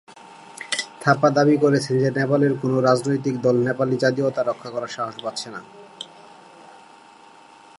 থাপা 1.01 1.29
দাবি 1.29 1.55
করেছেন 1.57 1.95
যে 1.99 2.09
নেপালের 2.11 2.53
কোনও 2.61 2.77
রাজনৈতিক 2.81 3.35
দল 3.41 3.55
নেপালি 3.67 3.95
জাতীয়তা 3.97 4.41
রক্ষা 4.43 4.69
করার 4.69 4.91
সাহস 4.97 5.15
পাচ্ছে 5.23 5.47
না। 5.49 5.61